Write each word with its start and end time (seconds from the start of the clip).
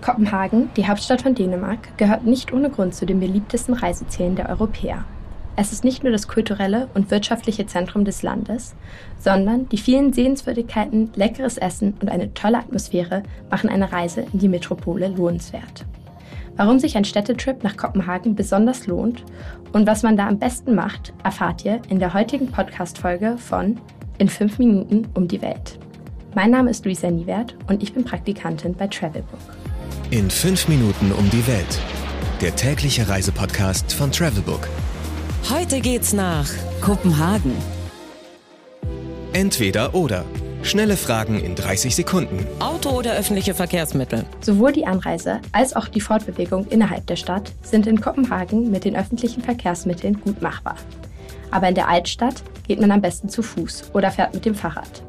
Kopenhagen, 0.00 0.70
die 0.76 0.86
Hauptstadt 0.86 1.22
von 1.22 1.34
Dänemark, 1.34 1.96
gehört 1.96 2.24
nicht 2.24 2.52
ohne 2.52 2.70
Grund 2.70 2.94
zu 2.94 3.06
den 3.06 3.20
beliebtesten 3.20 3.74
Reisezielen 3.74 4.36
der 4.36 4.48
Europäer. 4.48 5.04
Es 5.58 5.72
ist 5.72 5.84
nicht 5.84 6.02
nur 6.02 6.12
das 6.12 6.28
kulturelle 6.28 6.88
und 6.94 7.10
wirtschaftliche 7.10 7.66
Zentrum 7.66 8.04
des 8.04 8.22
Landes, 8.22 8.74
sondern 9.18 9.68
die 9.70 9.78
vielen 9.78 10.12
Sehenswürdigkeiten, 10.12 11.10
leckeres 11.16 11.56
Essen 11.56 11.94
und 12.00 12.10
eine 12.10 12.34
tolle 12.34 12.58
Atmosphäre 12.58 13.22
machen 13.50 13.70
eine 13.70 13.90
Reise 13.90 14.26
in 14.32 14.38
die 14.38 14.48
Metropole 14.48 15.08
lohnenswert. 15.08 15.86
Warum 16.56 16.78
sich 16.78 16.96
ein 16.96 17.04
Städtetrip 17.04 17.64
nach 17.64 17.76
Kopenhagen 17.76 18.34
besonders 18.34 18.86
lohnt 18.86 19.24
und 19.72 19.86
was 19.86 20.02
man 20.02 20.16
da 20.16 20.28
am 20.28 20.38
besten 20.38 20.74
macht, 20.74 21.14
erfahrt 21.24 21.64
ihr 21.64 21.80
in 21.88 21.98
der 21.98 22.12
heutigen 22.12 22.48
Podcast-Folge 22.48 23.38
von 23.38 23.80
In 24.18 24.28
5 24.28 24.58
Minuten 24.58 25.08
um 25.14 25.26
die 25.26 25.40
Welt. 25.40 25.78
Mein 26.34 26.50
Name 26.50 26.70
ist 26.70 26.84
Luisa 26.84 27.10
Niewert 27.10 27.56
und 27.66 27.82
ich 27.82 27.94
bin 27.94 28.04
Praktikantin 28.04 28.74
bei 28.74 28.86
Travelbook. 28.88 29.65
In 30.10 30.30
5 30.30 30.68
Minuten 30.68 31.12
um 31.12 31.28
die 31.30 31.46
Welt. 31.46 31.78
Der 32.40 32.54
tägliche 32.54 33.08
Reisepodcast 33.08 33.92
von 33.92 34.12
Travelbook. 34.12 34.68
Heute 35.50 35.80
geht's 35.80 36.12
nach 36.12 36.48
Kopenhagen. 36.80 37.52
Entweder 39.32 39.94
oder. 39.94 40.24
Schnelle 40.62 40.96
Fragen 40.96 41.38
in 41.38 41.54
30 41.54 41.94
Sekunden. 41.94 42.44
Auto 42.58 42.90
oder 42.90 43.12
öffentliche 43.12 43.54
Verkehrsmittel? 43.54 44.24
Sowohl 44.40 44.72
die 44.72 44.86
Anreise 44.86 45.40
als 45.52 45.76
auch 45.76 45.86
die 45.86 46.00
Fortbewegung 46.00 46.66
innerhalb 46.68 47.06
der 47.06 47.16
Stadt 47.16 47.52
sind 47.62 47.86
in 47.86 48.00
Kopenhagen 48.00 48.70
mit 48.70 48.84
den 48.84 48.96
öffentlichen 48.96 49.42
Verkehrsmitteln 49.42 50.20
gut 50.20 50.42
machbar. 50.42 50.76
Aber 51.52 51.68
in 51.68 51.76
der 51.76 51.88
Altstadt 51.88 52.42
geht 52.66 52.80
man 52.80 52.90
am 52.90 53.00
besten 53.00 53.28
zu 53.28 53.42
Fuß 53.42 53.90
oder 53.92 54.10
fährt 54.10 54.34
mit 54.34 54.44
dem 54.44 54.56
Fahrrad. 54.56 55.05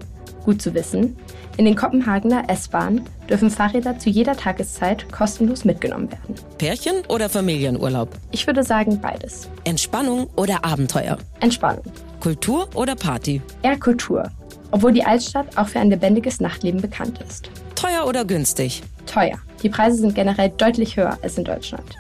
Gut 0.47 0.61
zu 0.61 0.73
wissen, 0.73 1.17
in 1.57 1.65
den 1.65 1.75
Kopenhagener 1.75 2.49
S-Bahnen 2.49 3.01
dürfen 3.29 3.49
Fahrräder 3.49 3.99
zu 3.99 4.09
jeder 4.09 4.38
Tageszeit 4.38 5.11
kostenlos 5.11 5.65
mitgenommen 5.65 6.09
werden. 6.09 6.35
Pärchen 6.57 7.05
oder 7.09 7.27
Familienurlaub? 7.27 8.08
Ich 8.31 8.47
würde 8.47 8.63
sagen 8.63 9.02
beides. 9.02 9.49
Entspannung 9.66 10.30
oder 10.38 10.63
Abenteuer? 10.63 11.17
Entspannung. 11.41 11.83
Kultur 12.22 12.69
oder 12.75 12.95
Party? 12.95 13.41
Eher 13.61 13.77
Kultur, 13.77 14.31
obwohl 14.72 14.94
die 14.94 15.03
Altstadt 15.03 15.57
auch 15.57 15.67
für 15.67 15.81
ein 15.81 15.89
lebendiges 15.89 16.39
Nachtleben 16.39 16.79
bekannt 16.79 17.19
ist. 17.27 17.50
Teuer 17.75 18.07
oder 18.07 18.23
günstig? 18.23 18.83
Teuer. 19.05 19.39
Die 19.63 19.69
Preise 19.69 19.97
sind 19.97 20.16
generell 20.16 20.52
deutlich 20.52 20.95
höher 20.95 21.17
als 21.22 21.38
in 21.38 21.44
Deutschland. 21.44 21.97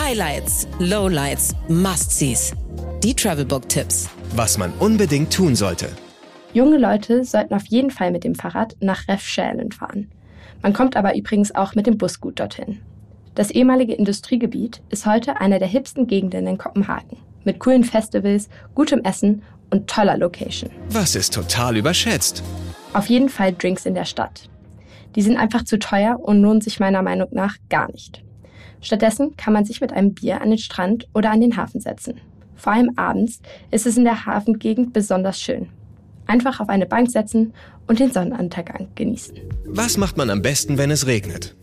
Highlights, 0.00 0.68
Lowlights, 0.78 1.56
Must-Sees. 1.66 2.52
Die 3.02 3.16
Travelbook-Tipps. 3.16 4.08
Was 4.34 4.56
man 4.56 4.72
unbedingt 4.78 5.30
tun 5.30 5.54
sollte. 5.54 5.90
Junge 6.54 6.78
Leute 6.78 7.22
sollten 7.22 7.52
auf 7.52 7.66
jeden 7.66 7.90
Fall 7.90 8.10
mit 8.10 8.24
dem 8.24 8.34
Fahrrad 8.34 8.76
nach 8.80 9.06
Refshälen 9.06 9.72
fahren. 9.72 10.10
Man 10.62 10.72
kommt 10.72 10.96
aber 10.96 11.14
übrigens 11.14 11.54
auch 11.54 11.74
mit 11.74 11.86
dem 11.86 11.98
Bus 11.98 12.18
gut 12.18 12.40
dorthin. 12.40 12.80
Das 13.34 13.50
ehemalige 13.50 13.92
Industriegebiet 13.92 14.80
ist 14.88 15.04
heute 15.04 15.40
einer 15.40 15.58
der 15.58 15.68
hipsten 15.68 16.06
Gegenden 16.06 16.46
in 16.46 16.56
Kopenhagen. 16.56 17.18
Mit 17.44 17.58
coolen 17.58 17.84
Festivals, 17.84 18.48
gutem 18.74 19.02
Essen 19.02 19.42
und 19.70 19.88
toller 19.88 20.16
Location. 20.16 20.70
Was 20.88 21.14
ist 21.14 21.34
total 21.34 21.76
überschätzt? 21.76 22.42
Auf 22.94 23.10
jeden 23.10 23.28
Fall 23.28 23.52
Drinks 23.52 23.84
in 23.84 23.94
der 23.94 24.06
Stadt. 24.06 24.48
Die 25.14 25.22
sind 25.22 25.36
einfach 25.36 25.64
zu 25.64 25.78
teuer 25.78 26.18
und 26.18 26.40
lohnen 26.40 26.62
sich 26.62 26.80
meiner 26.80 27.02
Meinung 27.02 27.28
nach 27.32 27.56
gar 27.68 27.90
nicht. 27.92 28.22
Stattdessen 28.80 29.36
kann 29.36 29.52
man 29.52 29.66
sich 29.66 29.82
mit 29.82 29.92
einem 29.92 30.14
Bier 30.14 30.40
an 30.40 30.48
den 30.48 30.58
Strand 30.58 31.06
oder 31.12 31.30
an 31.30 31.42
den 31.42 31.56
Hafen 31.58 31.80
setzen. 31.80 32.18
Vor 32.62 32.72
allem 32.72 32.92
abends 32.94 33.40
ist 33.72 33.86
es 33.86 33.96
in 33.96 34.04
der 34.04 34.24
Hafengegend 34.24 34.92
besonders 34.92 35.40
schön. 35.40 35.68
Einfach 36.28 36.60
auf 36.60 36.68
eine 36.68 36.86
Bank 36.86 37.10
setzen 37.10 37.54
und 37.88 37.98
den 37.98 38.12
Sonnenuntergang 38.12 38.86
genießen. 38.94 39.36
Was 39.66 39.96
macht 39.96 40.16
man 40.16 40.30
am 40.30 40.42
besten, 40.42 40.78
wenn 40.78 40.92
es 40.92 41.08
regnet? 41.08 41.56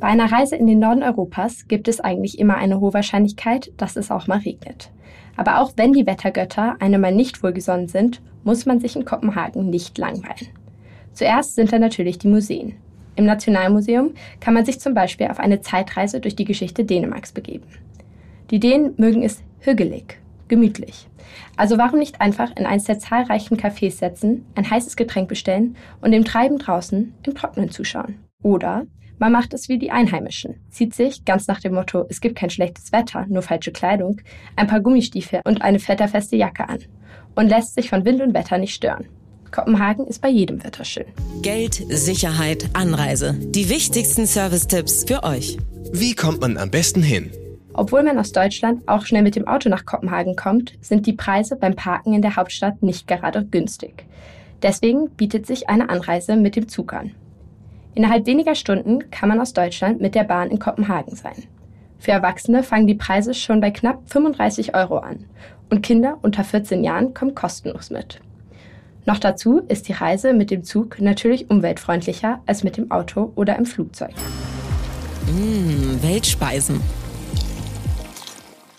Bei 0.00 0.08
einer 0.08 0.32
Reise 0.32 0.56
in 0.56 0.66
den 0.66 0.80
Norden 0.80 1.04
Europas 1.04 1.68
gibt 1.68 1.86
es 1.86 2.00
eigentlich 2.00 2.40
immer 2.40 2.56
eine 2.56 2.80
hohe 2.80 2.92
Wahrscheinlichkeit, 2.92 3.70
dass 3.76 3.94
es 3.94 4.10
auch 4.10 4.26
mal 4.26 4.38
regnet. 4.38 4.90
Aber 5.36 5.60
auch 5.60 5.74
wenn 5.76 5.92
die 5.92 6.04
Wettergötter 6.04 6.74
einem 6.80 7.00
mal 7.00 7.14
nicht 7.14 7.44
wohlgesonnen 7.44 7.86
sind, 7.86 8.20
muss 8.42 8.66
man 8.66 8.80
sich 8.80 8.96
in 8.96 9.04
Kopenhagen 9.04 9.70
nicht 9.70 9.98
langweilen. 9.98 10.48
Zuerst 11.12 11.54
sind 11.54 11.72
da 11.72 11.78
natürlich 11.78 12.18
die 12.18 12.26
Museen. 12.28 12.74
Im 13.14 13.24
Nationalmuseum 13.24 14.14
kann 14.40 14.54
man 14.54 14.64
sich 14.64 14.80
zum 14.80 14.94
Beispiel 14.94 15.28
auf 15.28 15.38
eine 15.38 15.60
Zeitreise 15.60 16.18
durch 16.18 16.34
die 16.34 16.44
Geschichte 16.44 16.84
Dänemarks 16.84 17.30
begeben. 17.30 17.68
Die 18.50 18.58
Dänen 18.58 18.94
mögen 18.96 19.22
es 19.22 19.44
hügelig, 19.60 20.18
gemütlich. 20.50 21.08
Also 21.56 21.78
warum 21.78 21.98
nicht 21.98 22.20
einfach 22.20 22.54
in 22.56 22.66
eins 22.66 22.84
der 22.84 22.98
zahlreichen 22.98 23.56
Cafés 23.56 23.92
setzen, 23.92 24.44
ein 24.54 24.68
heißes 24.68 24.96
Getränk 24.96 25.28
bestellen 25.28 25.76
und 26.02 26.12
dem 26.12 26.26
Treiben 26.26 26.58
draußen 26.58 27.14
im 27.24 27.34
Trocknen 27.34 27.70
zuschauen? 27.70 28.18
Oder 28.42 28.86
man 29.18 29.32
macht 29.32 29.52
es 29.54 29.68
wie 29.68 29.78
die 29.78 29.90
Einheimischen, 29.90 30.56
zieht 30.70 30.94
sich, 30.94 31.24
ganz 31.24 31.46
nach 31.46 31.60
dem 31.60 31.74
Motto, 31.74 32.06
es 32.08 32.20
gibt 32.20 32.36
kein 32.36 32.50
schlechtes 32.50 32.90
Wetter, 32.92 33.26
nur 33.28 33.42
falsche 33.42 33.70
Kleidung, 33.70 34.20
ein 34.56 34.66
paar 34.66 34.80
Gummistiefel 34.80 35.42
und 35.44 35.62
eine 35.62 35.78
fetterfeste 35.78 36.36
Jacke 36.36 36.68
an 36.68 36.78
und 37.34 37.48
lässt 37.48 37.74
sich 37.74 37.90
von 37.90 38.04
Wind 38.04 38.22
und 38.22 38.34
Wetter 38.34 38.58
nicht 38.58 38.74
stören. 38.74 39.06
Kopenhagen 39.50 40.06
ist 40.06 40.22
bei 40.22 40.28
jedem 40.28 40.62
Wetter 40.64 40.84
schön. 40.84 41.06
Geld, 41.42 41.74
Sicherheit, 41.88 42.70
Anreise. 42.72 43.34
Die 43.38 43.68
wichtigsten 43.68 44.26
Service-Tipps 44.26 45.04
für 45.04 45.22
euch. 45.22 45.58
Wie 45.92 46.14
kommt 46.14 46.40
man 46.40 46.56
am 46.56 46.70
besten 46.70 47.02
hin? 47.02 47.30
Obwohl 47.72 48.02
man 48.02 48.18
aus 48.18 48.32
Deutschland 48.32 48.86
auch 48.88 49.06
schnell 49.06 49.22
mit 49.22 49.36
dem 49.36 49.46
Auto 49.46 49.68
nach 49.68 49.86
Kopenhagen 49.86 50.36
kommt, 50.36 50.74
sind 50.80 51.06
die 51.06 51.12
Preise 51.12 51.56
beim 51.56 51.76
Parken 51.76 52.14
in 52.14 52.22
der 52.22 52.36
Hauptstadt 52.36 52.82
nicht 52.82 53.06
gerade 53.06 53.44
günstig. 53.44 54.06
Deswegen 54.62 55.10
bietet 55.10 55.46
sich 55.46 55.68
eine 55.68 55.88
Anreise 55.88 56.36
mit 56.36 56.56
dem 56.56 56.68
Zug 56.68 56.92
an. 56.92 57.12
Innerhalb 57.94 58.26
weniger 58.26 58.54
Stunden 58.54 59.10
kann 59.10 59.28
man 59.28 59.40
aus 59.40 59.52
Deutschland 59.52 60.00
mit 60.00 60.14
der 60.14 60.24
Bahn 60.24 60.50
in 60.50 60.58
Kopenhagen 60.58 61.16
sein. 61.16 61.44
Für 61.98 62.12
Erwachsene 62.12 62.62
fangen 62.62 62.86
die 62.86 62.94
Preise 62.94 63.34
schon 63.34 63.60
bei 63.60 63.70
knapp 63.70 64.02
35 64.06 64.74
Euro 64.74 64.98
an 64.98 65.26
und 65.70 65.82
Kinder 65.82 66.18
unter 66.22 66.44
14 66.44 66.82
Jahren 66.82 67.14
kommen 67.14 67.34
kostenlos 67.34 67.90
mit. 67.90 68.20
Noch 69.06 69.18
dazu 69.18 69.60
ist 69.68 69.88
die 69.88 69.92
Reise 69.92 70.32
mit 70.32 70.50
dem 70.50 70.62
Zug 70.62 71.00
natürlich 71.00 71.50
umweltfreundlicher 71.50 72.40
als 72.46 72.64
mit 72.64 72.76
dem 72.76 72.90
Auto 72.90 73.32
oder 73.34 73.56
im 73.56 73.66
Flugzeug. 73.66 74.12
Mmh, 75.26 76.02
Weltspeisen. 76.02 76.80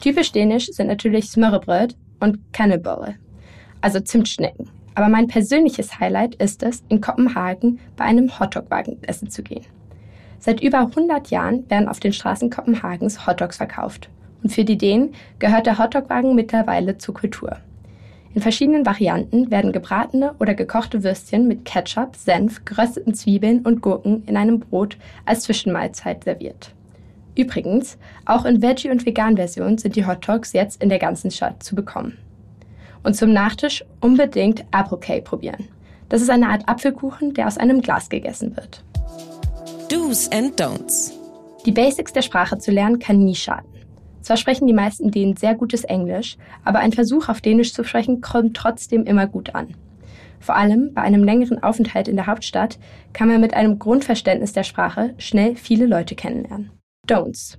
Typisch 0.01 0.31
dänisch 0.31 0.66
sind 0.72 0.88
natürlich 0.88 1.29
Smørrebrød 1.29 1.95
und 2.19 2.39
Kanneballe, 2.53 3.16
also 3.81 4.00
Zimtschnecken. 4.00 4.67
Aber 4.95 5.09
mein 5.09 5.28
persönliches 5.28 6.00
Highlight 6.00 6.35
ist 6.35 6.63
es, 6.63 6.84
in 6.89 7.01
Kopenhagen 7.01 7.79
bei 7.95 8.06
einem 8.06 8.39
Hotdog-Wagen 8.39 8.97
essen 9.03 9.29
zu 9.29 9.44
gehen. 9.44 9.63
Seit 10.39 10.59
über 10.59 10.79
100 10.79 11.29
Jahren 11.29 11.69
werden 11.69 11.88
auf 11.88 12.00
den 12.00 12.13
Straßen 12.13 12.50
Kopenhagens 12.50 13.28
Hotdogs 13.28 13.57
verkauft. 13.57 14.09
Und 14.41 14.51
für 14.51 14.66
die 14.66 14.78
Dänen 14.78 15.13
gehört 15.38 15.67
der 15.67 15.78
Hotdog-Wagen 15.78 16.33
mittlerweile 16.33 16.97
zur 16.97 17.13
Kultur. 17.13 17.57
In 18.33 18.41
verschiedenen 18.41 18.88
Varianten 18.88 19.51
werden 19.51 19.72
gebratene 19.72 20.33
oder 20.39 20.56
gekochte 20.56 21.03
Würstchen 21.03 21.47
mit 21.47 21.63
Ketchup, 21.63 22.16
Senf, 22.16 22.66
gerösteten 22.66 23.13
Zwiebeln 23.13 23.59
und 23.59 23.81
Gurken 23.81 24.23
in 24.25 24.35
einem 24.35 24.62
Brot 24.62 24.97
als 25.25 25.41
Zwischenmahlzeit 25.44 26.23
serviert. 26.23 26.73
Übrigens, 27.36 27.97
auch 28.25 28.46
in 28.46 28.62
Veggie- 28.62 28.92
und 28.92 29.06
Vegan-Version 29.06 29.78
sind 29.78 29.96
die 29.96 30.06
Hotdogs 30.06 30.53
jetzt 30.53 30.81
in 30.84 30.90
der 30.90 31.00
ganzen 31.00 31.31
Stadt 31.31 31.64
zu 31.64 31.75
bekommen. 31.75 32.18
Und 33.03 33.16
zum 33.16 33.34
Nachtisch 33.34 33.84
unbedingt 34.00 34.66
Apple 34.72 35.00
Cake 35.00 35.24
probieren. 35.24 35.68
Das 36.09 36.22
ist 36.22 36.30
eine 36.30 36.50
Art 36.50 36.68
Apfelkuchen, 36.68 37.34
der 37.34 37.47
aus 37.47 37.58
einem 37.58 37.81
Glas 37.81 38.09
gegessen 38.09 38.56
wird. 38.56 38.84
Do's 39.90 40.30
and 40.31 40.59
Don'ts. 40.59 41.12
Die 41.66 41.72
Basics 41.72 42.14
der 42.14 42.22
Sprache 42.22 42.58
zu 42.58 42.72
lernen 42.72 43.00
kann 43.00 43.24
nie 43.24 43.36
schaden. 43.36 43.69
Zwar 44.22 44.38
sprechen 44.38 44.68
die 44.68 44.74
meisten 44.74 45.09
Dänen 45.09 45.36
sehr 45.36 45.56
gutes 45.56 45.84
Englisch, 45.84 46.38
aber 46.63 46.80
ein 46.80 46.92
Versuch 46.92 47.30
auf 47.30 47.42
Dänisch 47.42 47.74
zu 47.74 47.84
sprechen 47.84 48.22
kommt 48.22 48.56
trotzdem 48.56 49.06
immer 49.06 49.25
gut 49.25 49.56
an. 49.56 49.75
Vor 50.40 50.56
allem 50.56 50.94
bei 50.94 51.02
einem 51.02 51.24
längeren 51.24 51.62
Aufenthalt 51.62 52.08
in 52.08 52.16
der 52.16 52.28
Hauptstadt 52.28 52.80
kann 53.13 53.28
man 53.28 53.42
mit 53.42 53.53
einem 53.53 53.80
Grundverständnis 53.80 54.54
der 54.54 54.63
Sprache 54.63 55.13
schnell 55.18 55.56
viele 55.56 55.86
Leute 55.86 56.16
kennenlernen. 56.16 56.72
Don'ts. 57.12 57.57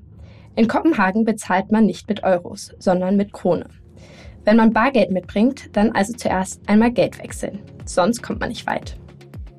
In 0.56 0.67
Kopenhagen 0.67 1.27
bezahlt 1.27 1.71
man 1.71 1.85
nicht 1.85 2.09
mit 2.09 2.25
Euros, 2.25 2.73
sondern 2.79 3.17
mit 3.17 3.35
Krone. 3.35 3.67
Wenn 4.44 4.56
man 4.56 4.73
Bargeld 4.73 5.11
mitbringt, 5.11 5.77
dann 5.77 5.93
also 5.93 6.15
zuerst 6.15 6.62
einmal 6.67 6.91
Geld 6.91 7.19
wechseln. 7.19 7.59
Sonst 7.85 8.23
kommt 8.23 8.41
man 8.41 8.49
nicht 8.49 8.67
weit. 8.67 8.97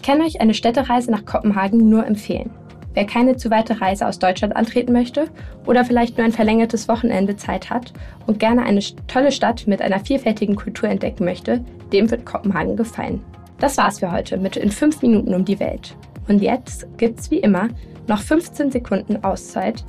Kann 0.02 0.22
euch 0.22 0.42
eine 0.42 0.56
Städtereise 0.56 1.12
nach 1.12 1.26
Kopenhagen 1.26 1.90
nur 1.90 2.08
empfehlen. 2.08 2.50
Wer 2.96 3.06
keine 3.06 3.38
zu 3.38 3.52
weite 3.52 3.82
Reise 3.82 4.08
aus 4.08 4.18
Deutschland 4.18 4.56
antreten 4.56 4.94
möchte 4.94 5.30
oder 5.68 5.86
vielleicht 5.86 6.18
nur 6.18 6.26
ein 6.26 6.32
verlängertes 6.32 6.88
Wochenende 6.88 7.36
Zeit 7.36 7.70
hat 7.70 7.94
und 8.26 8.40
gerne 8.40 8.64
eine 8.64 8.82
tolle 9.08 9.32
Stadt 9.32 9.68
mit 9.68 9.82
einer 9.82 10.00
vielfältigen 10.00 10.56
Kultur 10.56 10.90
entdecken 10.90 11.24
möchte, 11.24 11.64
dem 11.92 12.10
wird 12.10 12.26
Kopenhagen 12.26 12.76
gefallen. 12.76 13.24
Das 13.60 13.78
war's 13.78 14.00
für 14.00 14.12
heute 14.12 14.38
mit 14.38 14.58
in 14.58 14.72
5 14.72 15.04
Minuten 15.04 15.36
um 15.36 15.46
die 15.46 15.60
Welt. 15.60 15.96
Und 16.28 16.42
jetzt 16.42 16.88
gibt's 16.98 17.32
wie 17.32 17.40
immer 17.40 17.70
noch 18.08 18.22
15 18.22 18.72
Sekunden 18.72 19.24
Auszeit 19.24 19.84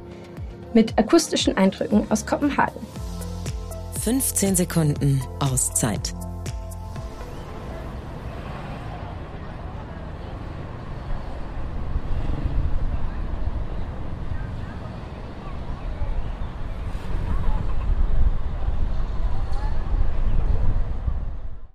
mit 0.73 0.99
akustischen 0.99 1.57
Eindrücken 1.57 2.05
aus 2.11 2.27
Kopenhagen. 2.27 2.81
15 4.03 4.57
Sekunden 4.57 5.23
Auszeit. 5.41 6.15